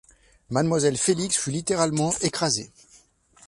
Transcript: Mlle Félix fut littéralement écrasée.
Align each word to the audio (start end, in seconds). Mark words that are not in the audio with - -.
Mlle 0.49 0.97
Félix 0.97 1.37
fut 1.37 1.51
littéralement 1.51 2.11
écrasée. 2.21 2.71